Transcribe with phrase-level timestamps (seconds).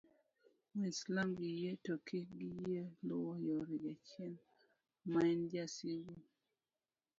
[0.77, 4.33] mwislam gi yie to kik giyie luwo yore jachien
[5.11, 6.15] maen jasigu